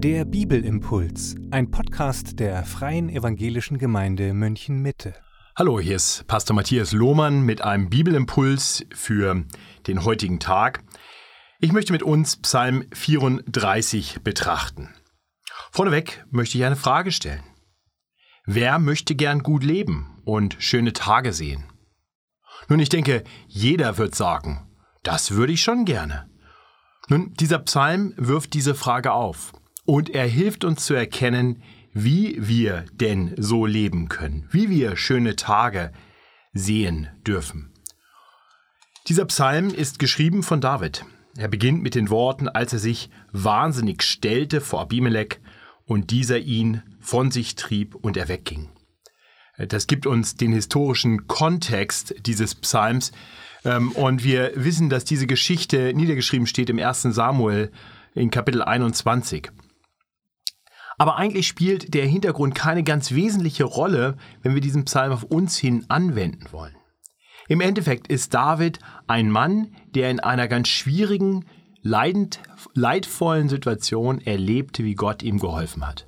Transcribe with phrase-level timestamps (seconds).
[0.00, 5.12] Der Bibelimpuls, ein Podcast der Freien Evangelischen Gemeinde München Mitte.
[5.56, 9.42] Hallo, hier ist Pastor Matthias Lohmann mit einem Bibelimpuls für
[9.88, 10.84] den heutigen Tag.
[11.58, 14.94] Ich möchte mit uns Psalm 34 betrachten.
[15.72, 17.42] Vorneweg möchte ich eine Frage stellen.
[18.46, 21.64] Wer möchte gern gut leben und schöne Tage sehen?
[22.68, 24.70] Nun, ich denke, jeder wird sagen,
[25.02, 26.30] das würde ich schon gerne.
[27.08, 29.52] Nun, dieser Psalm wirft diese Frage auf
[29.88, 31.62] und er hilft uns zu erkennen,
[31.94, 35.92] wie wir denn so leben können, wie wir schöne Tage
[36.52, 37.72] sehen dürfen.
[39.06, 41.06] Dieser Psalm ist geschrieben von David.
[41.38, 45.40] Er beginnt mit den Worten, als er sich wahnsinnig stellte vor Abimelech
[45.86, 48.68] und dieser ihn von sich trieb und er wegging.
[49.56, 53.10] Das gibt uns den historischen Kontext dieses Psalms
[53.64, 57.04] ähm, und wir wissen, dass diese Geschichte niedergeschrieben steht im 1.
[57.04, 57.72] Samuel
[58.14, 59.50] in Kapitel 21.
[60.98, 65.56] Aber eigentlich spielt der Hintergrund keine ganz wesentliche Rolle, wenn wir diesen Psalm auf uns
[65.56, 66.74] hin anwenden wollen.
[67.48, 71.46] Im Endeffekt ist David ein Mann, der in einer ganz schwierigen,
[71.82, 72.40] leidend,
[72.74, 76.06] leidvollen Situation erlebte, wie Gott ihm geholfen hat.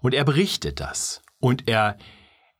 [0.00, 1.22] Und er berichtet das.
[1.38, 1.96] Und er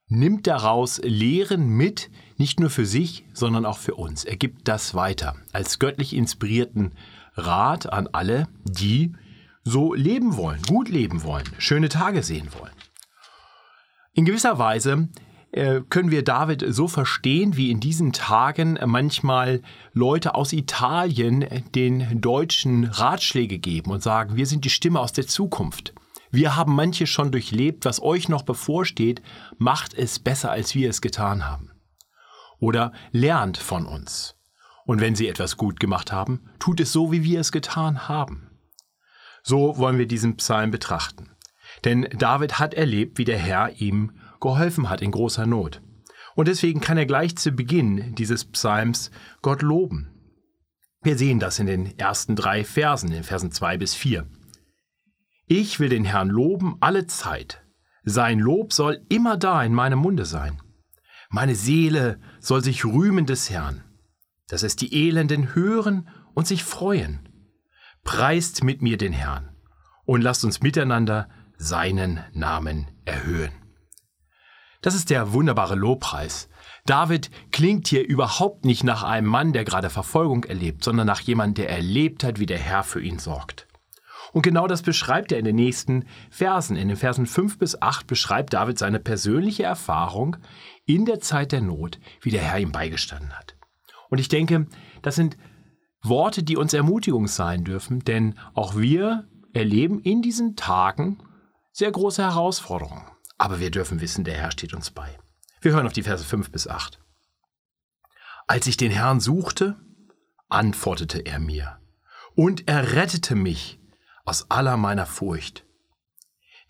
[0.09, 4.25] nimmt daraus Lehren mit, nicht nur für sich, sondern auch für uns.
[4.25, 6.93] Er gibt das weiter als göttlich inspirierten
[7.35, 9.15] Rat an alle, die
[9.65, 12.73] so leben wollen, gut leben wollen, schöne Tage sehen wollen.
[14.15, 15.09] In gewisser Weise
[15.53, 22.21] äh, können wir David so verstehen, wie in diesen Tagen manchmal Leute aus Italien den
[22.21, 25.95] Deutschen Ratschläge geben und sagen, wir sind die Stimme aus der Zukunft.
[26.31, 29.23] Wir haben manche schon durchlebt, was euch noch bevorsteht,
[29.59, 31.71] macht es besser, als wir es getan haben.
[32.59, 34.37] Oder lernt von uns.
[34.87, 38.52] Und wenn sie etwas gut gemacht haben, tut es so, wie wir es getan haben.
[39.43, 41.31] So wollen wir diesen Psalm betrachten.
[41.85, 45.83] Denn David hat erlebt, wie der Herr ihm geholfen hat in großer Not.
[46.35, 49.11] Und deswegen kann er gleich zu Beginn dieses Psalms
[49.43, 50.09] Gott loben.
[51.03, 54.27] Wir sehen das in den ersten drei Versen, in Versen zwei bis vier.
[55.47, 57.63] Ich will den Herrn loben alle Zeit.
[58.05, 60.61] Sein Lob soll immer da in meinem Munde sein.
[61.29, 63.83] Meine Seele soll sich rühmen des Herrn,
[64.49, 67.29] dass es die Elenden hören und sich freuen.
[68.05, 69.57] Preist mit mir den Herrn
[70.05, 73.53] und lasst uns miteinander seinen Namen erhöhen.
[74.81, 76.49] Das ist der wunderbare Lobpreis.
[76.85, 81.65] David klingt hier überhaupt nicht nach einem Mann, der gerade Verfolgung erlebt, sondern nach jemandem,
[81.65, 83.69] der erlebt hat, wie der Herr für ihn sorgt.
[84.33, 86.77] Und genau das beschreibt er in den nächsten Versen.
[86.77, 90.37] In den Versen 5 bis 8 beschreibt David seine persönliche Erfahrung
[90.85, 93.57] in der Zeit der Not, wie der Herr ihm beigestanden hat.
[94.09, 94.67] Und ich denke,
[95.03, 95.37] das sind
[96.03, 101.19] Worte, die uns Ermutigung sein dürfen, denn auch wir erleben in diesen Tagen
[101.73, 103.05] sehr große Herausforderungen.
[103.39, 105.19] Aber wir dürfen wissen, der Herr steht uns bei.
[105.61, 107.01] Wir hören auf die Verse 5 bis 8.
[108.47, 109.77] Als ich den Herrn suchte,
[110.49, 111.79] antwortete er mir,
[112.35, 113.79] und er rettete mich
[114.25, 115.65] aus aller meiner Furcht.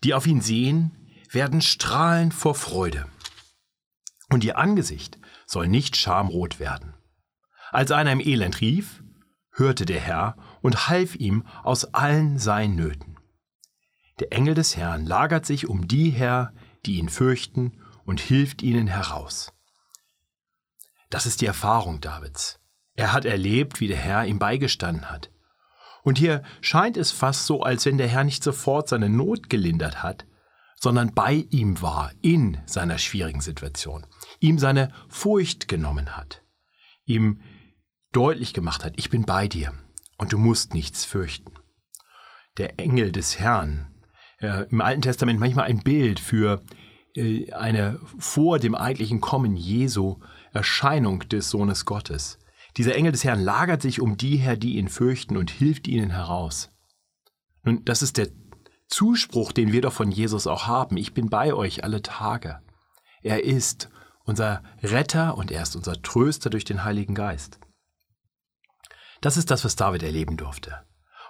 [0.03, 0.91] Die auf ihn sehen,
[1.31, 3.07] werden strahlen vor Freude,
[4.29, 6.93] und ihr Angesicht soll nicht schamrot werden.
[7.71, 9.02] Als einer im Elend rief,
[9.53, 13.17] hörte der Herr und half ihm aus allen seinen Nöten.
[14.19, 16.53] Der Engel des Herrn lagert sich um die her,
[16.85, 19.53] die ihn fürchten, und hilft ihnen heraus.
[21.09, 22.59] Das ist die Erfahrung Davids.
[22.95, 25.31] Er hat erlebt, wie der Herr ihm beigestanden hat.
[26.03, 30.03] Und hier scheint es fast so, als wenn der Herr nicht sofort seine Not gelindert
[30.03, 30.25] hat,
[30.75, 34.05] sondern bei ihm war in seiner schwierigen Situation,
[34.39, 36.43] ihm seine Furcht genommen hat,
[37.05, 37.39] ihm
[38.13, 39.73] deutlich gemacht hat, ich bin bei dir
[40.17, 41.51] und du musst nichts fürchten.
[42.57, 43.87] Der Engel des Herrn,
[44.39, 46.61] äh, im Alten Testament manchmal ein Bild für
[47.15, 50.19] äh, eine vor dem eigentlichen Kommen Jesu
[50.53, 52.39] Erscheinung des Sohnes Gottes.
[52.77, 56.11] Dieser Engel des Herrn lagert sich um die her, die ihn fürchten und hilft ihnen
[56.11, 56.69] heraus.
[57.63, 58.29] Nun, das ist der
[58.87, 60.97] Zuspruch, den wir doch von Jesus auch haben.
[60.97, 62.59] Ich bin bei euch alle Tage.
[63.21, 63.89] Er ist
[64.25, 67.59] unser Retter und er ist unser Tröster durch den Heiligen Geist.
[69.23, 70.81] Das ist das, was David erleben durfte.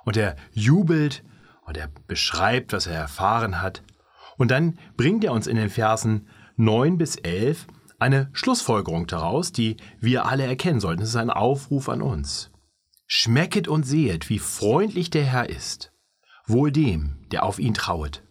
[0.03, 1.23] Und er jubelt
[1.65, 3.83] und er beschreibt, was er erfahren hat.
[4.35, 7.67] Und dann bringt er uns in den Versen 9 bis 11
[7.99, 11.03] eine Schlussfolgerung daraus, die wir alle erkennen sollten.
[11.03, 12.49] Es ist ein Aufruf an uns.
[13.05, 15.93] Schmecket und sehet, wie freundlich der Herr ist.
[16.47, 18.23] Wohl dem, der auf ihn trauet.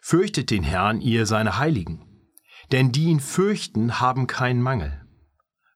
[0.00, 2.06] Fürchtet den Herrn, ihr seine Heiligen.
[2.72, 4.97] Denn die ihn fürchten, haben keinen Mangel.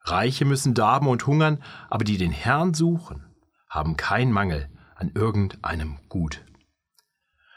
[0.05, 3.25] Reiche müssen darben und hungern, aber die den Herrn suchen,
[3.69, 6.45] haben keinen Mangel an irgendeinem Gut.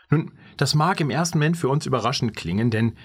[0.10, 2.96] Nun, das mag im ersten Moment für uns überraschend klingen, denn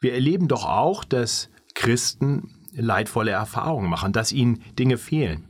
[0.00, 5.48] wir erleben doch auch, dass Christen leidvolle Erfahrungen machen, dass ihnen Dinge fehlen.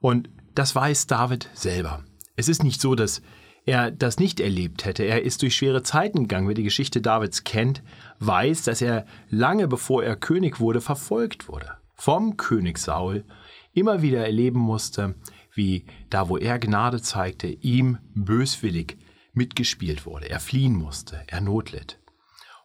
[0.00, 2.04] Und das weiß David selber.
[2.36, 3.22] Es ist nicht so, dass
[3.64, 5.02] er das nicht erlebt hätte.
[5.02, 6.48] Er ist durch schwere Zeiten gegangen.
[6.48, 7.82] Wer die Geschichte Davids kennt,
[8.20, 11.76] weiß, dass er lange bevor er König wurde, verfolgt wurde.
[11.98, 13.24] Vom König Saul
[13.72, 15.16] immer wieder erleben musste,
[15.52, 18.96] wie da, wo er Gnade zeigte, ihm böswillig
[19.32, 20.30] mitgespielt wurde.
[20.30, 21.98] Er fliehen musste, er notlitt.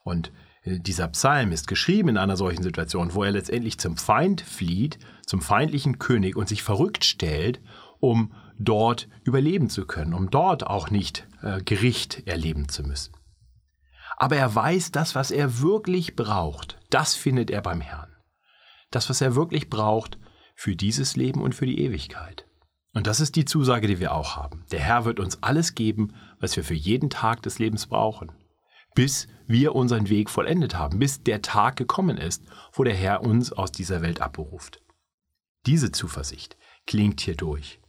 [0.04, 0.32] Und
[0.62, 5.00] äh, dieser Psalm ist geschrieben in einer solchen Situation, wo er letztendlich zum Feind flieht,
[5.26, 7.60] zum feindlichen König und sich verrückt stellt,
[8.00, 13.14] um dort überleben zu können, um dort auch nicht äh, Gericht erleben zu müssen.
[14.16, 18.13] Aber er weiß, das, was er wirklich braucht, das findet er beim Herrn.
[18.94, 20.20] Das, was er wirklich braucht
[20.56, 22.46] für dieses Leben und für die Ewigkeit.
[22.94, 24.66] Und das ist die Zusage, die wir auch haben.
[24.72, 28.32] Der Herr wird uns alles geben, was wir für jeden Tag des Lebens brauchen,
[28.94, 33.52] bis wir unseren Weg vollendet haben, bis der Tag gekommen ist, wo der Herr uns
[33.52, 34.80] aus dieser Welt abberuft.
[35.66, 36.56] Diese Zuversicht
[36.86, 37.82] klingt hier durch.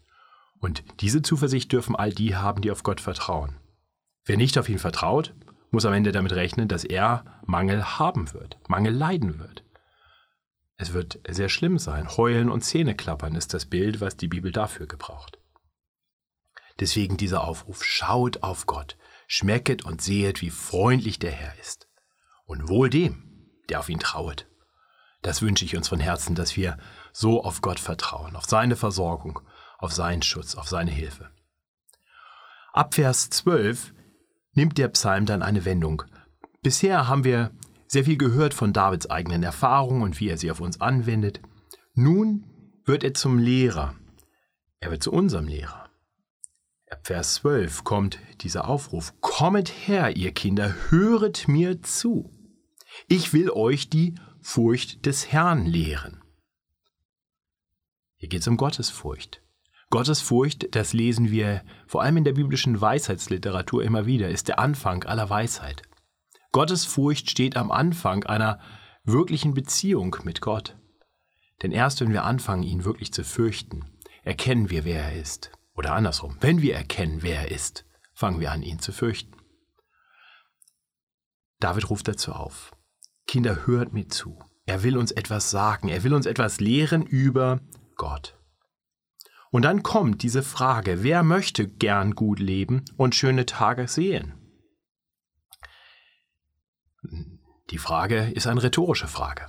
[0.59, 3.59] Und diese Zuversicht dürfen all die haben, die auf Gott vertrauen.
[4.25, 5.35] Wer nicht auf ihn vertraut,
[5.71, 9.64] muss am Ende damit rechnen, dass er Mangel haben wird, Mangel leiden wird.
[10.77, 12.09] Es wird sehr schlimm sein.
[12.17, 15.39] Heulen und Zähneklappern ist das Bild, was die Bibel dafür gebraucht.
[16.81, 18.97] Deswegen dieser Aufruf, schaut auf Gott,
[19.29, 21.89] schmecket und sehet, wie freundlich der Herr ist.
[22.45, 24.49] Und wohl dem, der auf ihn trauet.
[25.23, 26.77] Das wünsche ich uns von Herzen, dass wir
[27.13, 29.41] so auf Gott vertrauen, auf seine Versorgung,
[29.79, 31.31] auf seinen Schutz, auf seine Hilfe.
[32.73, 33.95] Ab Vers 12
[34.53, 36.03] nimmt der Psalm dann eine Wendung.
[36.63, 37.53] Bisher haben wir
[37.95, 41.41] sehr viel gehört von Davids eigenen Erfahrungen und wie er sie auf uns anwendet.
[41.95, 42.45] Nun
[42.85, 43.95] wird er zum Lehrer.
[44.81, 45.89] Er wird zu unserem Lehrer.
[46.91, 49.15] Ab Vers 12 kommt dieser Aufruf.
[49.21, 52.31] Kommet her, ihr Kinder, höret mir zu.
[53.07, 56.21] Ich will euch die Furcht des Herrn lehren.
[58.17, 59.41] Hier geht es um Gottesfurcht.
[59.91, 65.05] Gottesfurcht, das lesen wir vor allem in der biblischen Weisheitsliteratur immer wieder, ist der Anfang
[65.05, 65.83] aller Weisheit.
[66.55, 68.61] Gottesfurcht steht am Anfang einer
[69.03, 70.77] wirklichen Beziehung mit Gott.
[71.65, 73.85] Denn erst wenn wir anfangen, ihn wirklich zu fürchten,
[74.23, 75.51] erkennen wir, wer er ist.
[75.75, 79.35] Oder andersrum, wenn wir erkennen, wer er ist, fangen wir an, ihn zu fürchten.
[81.59, 82.71] David ruft dazu auf.
[83.27, 84.39] Kinder, hört mir zu.
[84.65, 85.89] Er will uns etwas sagen.
[85.89, 87.63] Er will uns etwas lehren über
[87.97, 88.39] Gott.
[89.51, 94.44] Und dann kommt diese Frage, wer möchte gern gut leben und schöne Tage sehen?
[97.71, 99.47] Die Frage ist eine rhetorische Frage.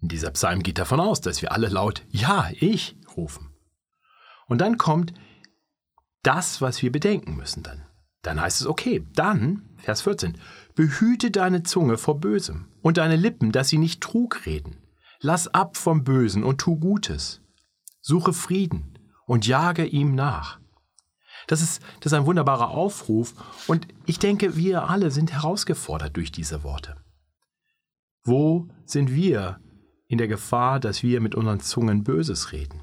[0.00, 3.50] Dieser Psalm geht davon aus, dass wir alle laut Ja, ich rufen.
[4.46, 5.14] Und dann kommt
[6.22, 7.86] das, was wir bedenken müssen dann.
[8.22, 10.38] Dann heißt es, okay, dann, Vers 14,
[10.74, 14.78] behüte deine Zunge vor Bösem und deine Lippen, dass sie nicht Trug reden.
[15.20, 17.40] Lass ab vom Bösen und tu Gutes.
[18.00, 20.58] Suche Frieden und jage ihm nach.
[21.46, 23.34] Das ist, das ist ein wunderbarer Aufruf
[23.66, 26.96] und ich denke, wir alle sind herausgefordert durch diese Worte.
[28.24, 29.60] Wo sind wir
[30.06, 32.80] in der Gefahr, dass wir mit unseren Zungen Böses reden?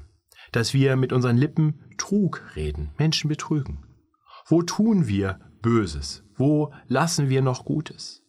[0.52, 3.86] Dass wir mit unseren Lippen Trug reden, Menschen betrügen?
[4.46, 6.24] Wo tun wir Böses?
[6.36, 8.22] Wo lassen wir noch Gutes?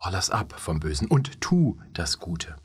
[0.00, 2.56] Oh, lass ab vom Bösen und tu das Gute.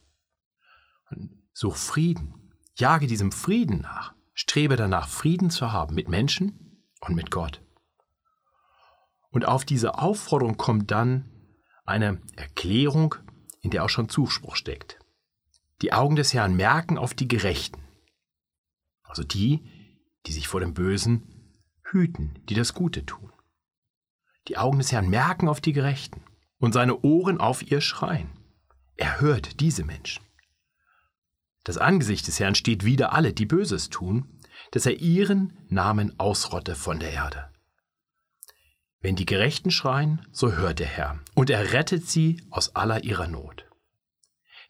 [1.51, 2.51] Such Frieden.
[2.75, 4.12] Jage diesem Frieden nach.
[4.33, 7.61] Strebe danach, Frieden zu haben mit Menschen und mit Gott.
[9.29, 11.29] Und auf diese Aufforderung kommt dann
[11.85, 13.15] eine Erklärung,
[13.61, 14.99] in der auch schon Zuspruch steckt.
[15.81, 17.83] Die Augen des Herrn merken auf die Gerechten,
[19.03, 19.63] also die,
[20.25, 23.31] die sich vor dem Bösen hüten, die das Gute tun.
[24.47, 26.23] Die Augen des Herrn merken auf die Gerechten
[26.57, 28.29] und seine Ohren auf ihr Schreien.
[28.95, 30.23] Er hört diese Menschen.
[31.63, 34.39] Das Angesicht des Herrn steht wider alle, die Böses tun,
[34.71, 37.49] dass er ihren Namen ausrotte von der Erde.
[38.99, 43.27] Wenn die Gerechten schreien, so hört der Herr, und er rettet sie aus aller ihrer
[43.27, 43.65] Not.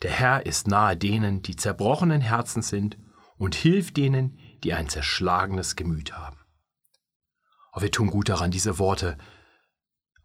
[0.01, 2.97] Der Herr ist nahe denen, die zerbrochenen Herzen sind,
[3.37, 6.37] und hilft denen, die ein zerschlagenes Gemüt haben.
[7.71, 9.17] Aber wir tun gut daran, diese Worte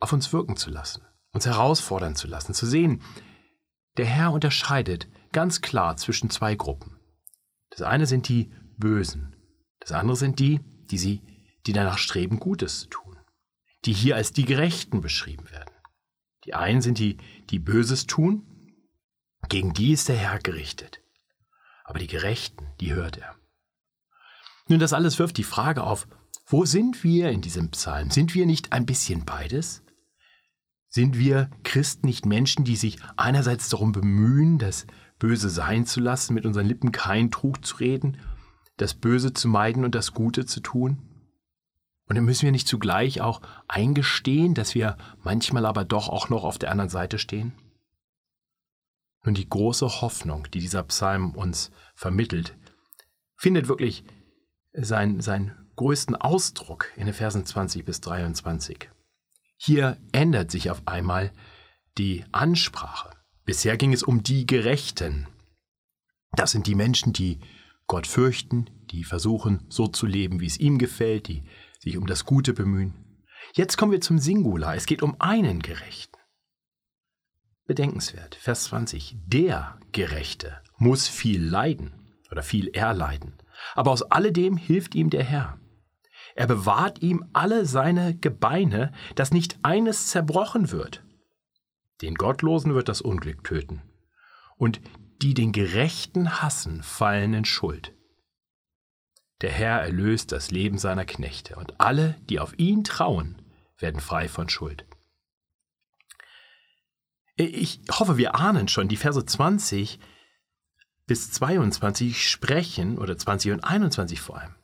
[0.01, 3.03] auf uns wirken zu lassen, uns herausfordern zu lassen, zu sehen,
[3.97, 6.97] der Herr unterscheidet ganz klar zwischen zwei Gruppen.
[7.71, 9.37] Das eine sind die Bösen,
[9.81, 11.23] das andere sind die, die sie,
[11.67, 13.17] die danach streben, Gutes zu tun,
[13.85, 15.75] die hier als die Gerechten beschrieben werden.
[16.45, 17.19] Die einen sind die,
[17.51, 18.47] die Böses tun,
[19.49, 21.01] gegen die ist der Herr gerichtet.
[21.85, 23.35] Aber die Gerechten, die hört er.
[24.69, 26.07] Nun, das alles wirft die Frage auf,
[26.47, 28.11] Wo sind wir in diesem Psalm?
[28.11, 29.83] Sind wir nicht ein bisschen beides?
[30.89, 34.87] Sind wir Christen nicht Menschen, die sich einerseits darum bemühen, das
[35.19, 38.19] Böse sein zu lassen, mit unseren Lippen keinen Trug zu reden,
[38.79, 40.99] das Böse zu meiden und das Gute zu tun?
[42.07, 46.45] Und dann müssen wir nicht zugleich auch eingestehen, dass wir manchmal aber doch auch noch
[46.45, 47.53] auf der anderen Seite stehen?
[49.25, 52.57] Nun, die große Hoffnung, die dieser Psalm uns vermittelt,
[53.37, 54.05] findet wirklich
[54.73, 58.89] seinen, seinen größten Ausdruck in den Versen 20 bis 23.
[59.59, 61.33] Hier ändert sich auf einmal
[61.99, 63.11] die Ansprache.
[63.45, 65.27] Bisher ging es um die Gerechten.
[66.33, 67.41] Das sind die Menschen, die
[67.89, 71.43] Gott fürchten, die versuchen, so zu leben, wie es ihm gefällt, die
[71.81, 73.27] sich um das Gute bemühen.
[73.55, 74.77] Jetzt kommen wir zum Singular.
[74.77, 76.19] Es geht um einen Gerechten.
[77.67, 79.17] Bedenkenswert, Vers 20.
[79.27, 81.93] Der Gerechte muss viel leiden
[82.31, 83.35] oder viel erleiden.
[83.75, 85.59] Aber aus alledem hilft ihm der Herr.
[86.39, 91.03] Er bewahrt ihm alle seine Gebeine, dass nicht eines zerbrochen wird.
[92.01, 93.83] Den Gottlosen wird das Unglück töten.
[94.57, 94.81] Und
[95.21, 97.93] die den Gerechten hassen, fallen in Schuld.
[99.41, 103.43] Der Herr erlöst das Leben seiner Knechte, und alle, die auf ihn trauen,
[103.77, 104.87] werden frei von Schuld.
[107.35, 109.99] Ich hoffe, wir ahnen schon, die Verse 20
[111.05, 114.55] bis 22 sprechen, oder 20 und 21 vor allem,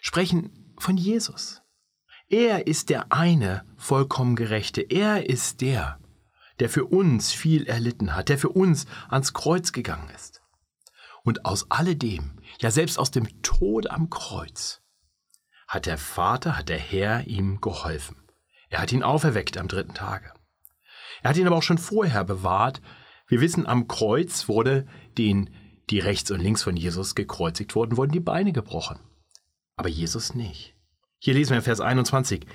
[0.00, 1.62] sprechen von Jesus.
[2.28, 4.80] Er ist der eine vollkommen Gerechte.
[4.82, 5.98] Er ist der,
[6.58, 10.42] der für uns viel erlitten hat, der für uns ans Kreuz gegangen ist.
[11.22, 14.82] Und aus alledem, ja selbst aus dem Tod am Kreuz,
[15.68, 18.16] hat der Vater, hat der Herr ihm geholfen.
[18.68, 20.32] Er hat ihn auferweckt am dritten Tage.
[21.22, 22.82] Er hat ihn aber auch schon vorher bewahrt.
[23.28, 24.86] Wir wissen, am Kreuz wurde
[25.16, 25.50] den,
[25.90, 28.98] die rechts und links von Jesus gekreuzigt wurden, wurden die Beine gebrochen
[29.76, 30.74] aber Jesus nicht.
[31.18, 32.46] Hier lesen wir in Vers 21.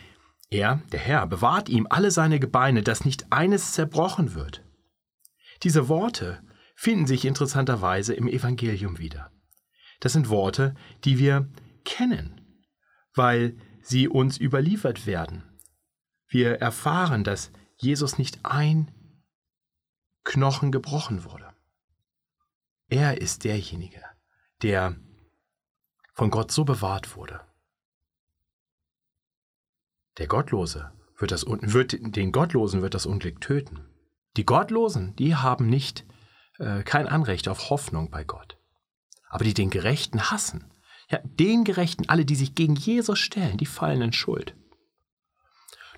[0.49, 4.63] Er, der Herr, bewahrt ihm alle seine Gebeine, dass nicht eines zerbrochen wird.
[5.63, 6.41] Diese Worte
[6.75, 9.31] finden sich interessanterweise im Evangelium wieder.
[9.99, 11.49] Das sind Worte, die wir
[11.83, 12.41] kennen,
[13.13, 15.43] weil sie uns überliefert werden.
[16.27, 18.91] Wir erfahren, dass Jesus nicht ein
[20.23, 21.53] Knochen gebrochen wurde.
[22.89, 24.01] Er ist derjenige,
[24.61, 24.95] der
[26.17, 27.41] von Gott so bewahrt wurde.
[30.17, 33.85] Der Gottlose wird, das, wird den Gottlosen wird das Unglück töten.
[34.35, 36.05] Die Gottlosen, die haben nicht
[36.57, 38.57] äh, kein Anrecht auf Hoffnung bei Gott.
[39.29, 40.73] Aber die den Gerechten hassen,
[41.11, 44.55] ja, den Gerechten, alle, die sich gegen Jesus stellen, die fallen in Schuld.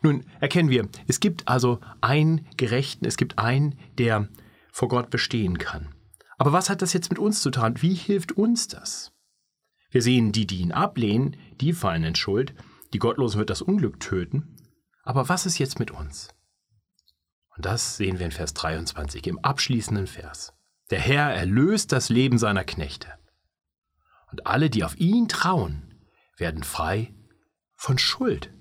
[0.02, 4.28] Nun erkennen wir, es gibt also einen Gerechten, es gibt einen, der
[4.72, 5.96] vor Gott bestehen kann.
[6.38, 7.82] Aber was hat das jetzt mit uns zu tun?
[7.82, 9.14] Wie hilft uns das?
[9.90, 12.54] Wir sehen, die, die ihn ablehnen, die fallen in Schuld,
[12.94, 14.56] die Gottlosen wird das Unglück töten.
[15.04, 16.30] Aber was ist jetzt mit uns?
[17.56, 20.54] Und das sehen wir in Vers 23 im abschließenden Vers.
[20.92, 23.14] Der Herr erlöst das Leben seiner Knechte.
[24.32, 26.06] Und alle, die auf ihn trauen,
[26.38, 27.14] werden frei
[27.76, 28.52] von Schuld.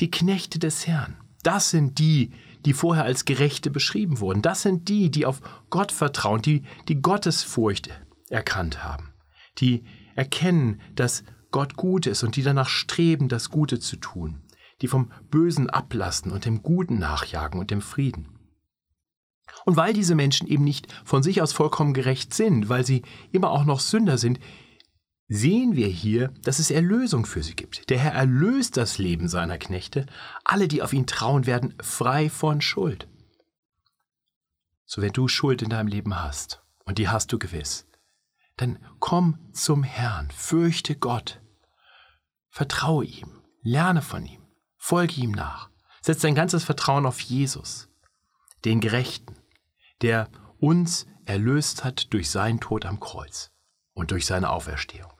[0.00, 2.32] Die Knechte des Herrn, das sind die,
[2.64, 4.42] die vorher als Gerechte beschrieben wurden.
[4.42, 7.90] Das sind die, die auf Gott vertrauen, die die Gottesfurcht
[8.28, 9.13] erkannt haben
[9.58, 9.84] die
[10.14, 14.42] erkennen, dass Gott gut ist und die danach streben, das Gute zu tun,
[14.80, 18.28] die vom Bösen ablassen und dem Guten nachjagen und dem Frieden.
[19.64, 23.50] Und weil diese Menschen eben nicht von sich aus vollkommen gerecht sind, weil sie immer
[23.50, 24.40] auch noch Sünder sind,
[25.28, 27.88] sehen wir hier, dass es Erlösung für sie gibt.
[27.88, 30.06] Der Herr erlöst das Leben seiner Knechte.
[30.44, 33.08] Alle, die auf ihn trauen, werden frei von Schuld.
[34.84, 37.86] So wenn du Schuld in deinem Leben hast, und die hast du gewiss,
[38.56, 41.40] dann komm zum Herrn, fürchte Gott,
[42.50, 44.42] vertraue ihm, lerne von ihm,
[44.76, 45.70] folge ihm nach,
[46.00, 47.88] setz dein ganzes Vertrauen auf Jesus,
[48.64, 49.34] den Gerechten,
[50.02, 53.50] der uns erlöst hat durch seinen Tod am Kreuz
[53.94, 55.12] und durch seine Auferstehung.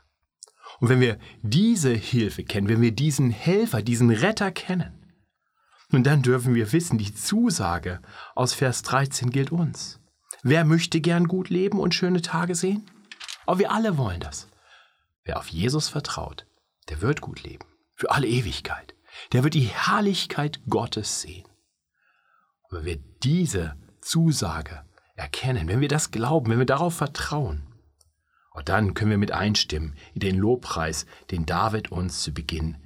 [0.81, 5.05] Und wenn wir diese Hilfe kennen, wenn wir diesen Helfer, diesen Retter kennen,
[5.91, 8.01] nun dann dürfen wir wissen, die Zusage
[8.35, 10.01] aus Vers 13 gilt uns.
[10.43, 12.85] Wer möchte gern gut leben und schöne Tage sehen?
[13.47, 14.49] Aber wir alle wollen das.
[15.25, 16.47] Wer auf Jesus vertraut,
[16.89, 17.67] der wird gut leben.
[17.95, 18.95] Für alle Ewigkeit.
[19.33, 21.45] Der wird die Herrlichkeit Gottes sehen.
[22.69, 24.85] Und wenn wir diese Zusage
[25.15, 27.67] erkennen, wenn wir das glauben, wenn wir darauf vertrauen,
[28.55, 32.77] und dann können wir mit einstimmen in den Lobpreis, den David uns zu Beginn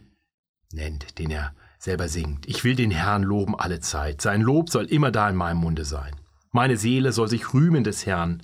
[0.72, 2.46] nennt, den er selber singt.
[2.46, 4.20] Ich will den Herrn loben alle Zeit.
[4.20, 6.16] Sein Lob soll immer da in meinem Munde sein.
[6.50, 8.42] Meine Seele soll sich rühmen des Herrn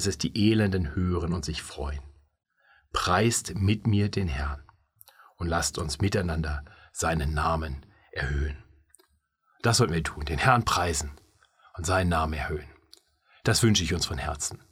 [0.00, 2.00] dass es die Elenden hören und sich freuen.
[2.90, 4.62] Preist mit mir den Herrn.
[5.36, 8.62] und lasst uns miteinander seinen Namen erhöhen.
[9.60, 11.10] Das sollten wir tun, den Herrn preisen
[11.76, 12.68] und seinen Namen erhöhen.
[13.44, 14.62] Das wünsche ich uns von Herzen.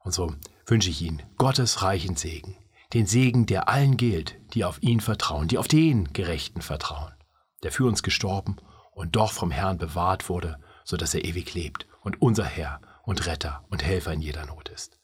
[0.00, 0.34] Und so
[0.66, 2.54] wünsche ich Ihnen Gottes reichen Segen,
[2.92, 7.14] den Segen, der allen gilt, die auf ihn vertrauen, die auf den Gerechten vertrauen,
[7.62, 8.56] der für uns gestorben
[8.92, 13.24] und doch vom Herrn bewahrt wurde, so dass er ewig lebt und unser Herr und
[13.24, 15.00] Retter und Helfer in jeder Not ist.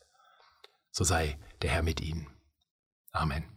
[0.91, 2.29] So sei der Herr mit Ihnen.
[3.13, 3.54] Amen.